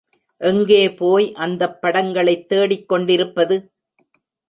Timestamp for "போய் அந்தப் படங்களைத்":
0.93-2.47